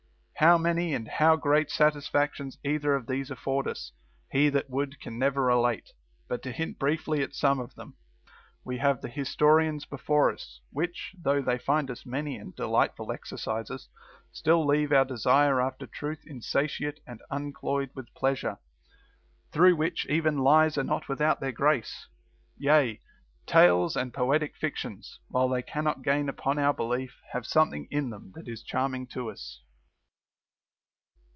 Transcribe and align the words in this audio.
How 0.35 0.57
many 0.57 0.95
and 0.95 1.07
how 1.07 1.35
great 1.35 1.69
satisfactions 1.69 2.57
either 2.65 2.95
of 2.95 3.05
these 3.05 3.29
affords 3.29 3.67
us, 3.67 3.91
he 4.31 4.49
that 4.49 4.71
would 4.71 4.99
can 4.99 5.19
never 5.19 5.43
relate. 5.43 5.91
But 6.27 6.41
to 6.41 6.51
hint 6.51 6.79
briefly 6.79 7.21
at 7.21 7.35
some 7.35 7.59
of 7.59 7.75
them. 7.75 7.95
We 8.65 8.79
have 8.79 9.01
the 9.01 9.07
historians 9.07 9.85
before 9.85 10.31
us, 10.33 10.61
which, 10.71 11.15
though 11.15 11.43
they 11.43 11.59
find 11.59 11.91
us 11.91 12.07
many 12.07 12.37
and 12.37 12.55
delightful 12.55 13.11
exercises, 13.11 13.87
still 14.31 14.65
leave 14.65 14.91
our 14.91 15.05
desire 15.05 15.61
after 15.61 15.85
truth 15.85 16.23
insatiate 16.25 17.01
and 17.05 17.21
uncloyed 17.29 17.91
with 17.93 18.11
pleasure, 18.15 18.57
through 19.51 19.75
which 19.75 20.07
even 20.09 20.39
lies 20.39 20.75
are 20.75 20.83
not 20.83 21.07
without 21.07 21.39
their 21.39 21.51
grace. 21.51 22.07
Yea, 22.57 22.99
tales 23.45 23.95
and 23.95 24.11
poetic 24.11 24.55
fictions, 24.57 25.19
while 25.27 25.47
they 25.49 25.61
cannot 25.61 26.01
gain 26.01 26.27
upon 26.27 26.57
our 26.57 26.73
belief, 26.73 27.21
have 27.31 27.45
something 27.45 27.87
in 27.91 28.09
them 28.09 28.31
that 28.33 28.47
is 28.47 28.63
charming 28.63 29.05
to 29.05 29.29
us. 29.29 29.61